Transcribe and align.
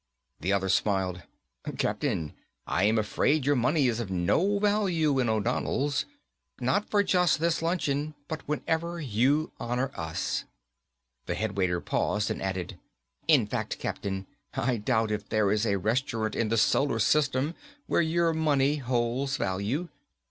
The 0.39 0.51
other 0.51 0.67
smiled. 0.67 1.21
"Captain, 1.77 2.33
I 2.65 2.85
am 2.85 2.97
afraid 2.97 3.45
your 3.45 3.55
money 3.55 3.87
is 3.87 3.99
of 3.99 4.09
no 4.09 4.57
value 4.57 5.19
in 5.19 5.29
O'Donnell's, 5.29 6.05
not 6.59 6.89
for 6.89 7.03
just 7.03 7.39
this 7.39 7.61
luncheon 7.61 8.15
but 8.27 8.41
whenever 8.47 8.99
you 8.99 9.51
honor 9.59 9.91
us." 9.93 10.45
The 11.27 11.35
head 11.35 11.55
waiter 11.55 11.79
paused 11.81 12.31
and 12.31 12.41
added, 12.41 12.79
"in 13.27 13.45
fact, 13.45 13.77
Captain, 13.77 14.25
I 14.55 14.77
doubt 14.77 15.11
if 15.11 15.29
there 15.29 15.51
is 15.51 15.67
a 15.67 15.77
restaurant 15.77 16.33
in 16.35 16.49
the 16.49 16.57
Solar 16.57 16.97
System 16.97 17.53
where 17.85 18.01
your 18.01 18.33
money 18.33 18.77
holds 18.77 19.37
value. 19.37 19.87